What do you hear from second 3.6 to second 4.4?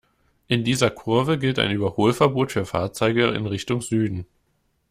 Süden.